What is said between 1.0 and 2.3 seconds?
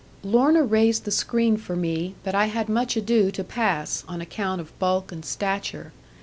the screen for me,